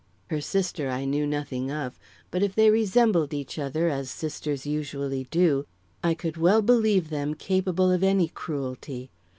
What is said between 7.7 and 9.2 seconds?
of any cruelty.